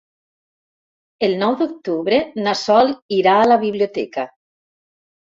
[1.27, 4.29] El nou d'octubre na Sol irà a la biblioteca.